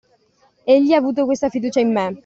Egli 0.65 0.93
ha 0.93 0.97
avuto 0.97 1.25
questa 1.25 1.49
fiducia 1.49 1.79
in 1.79 1.91
me! 1.91 2.17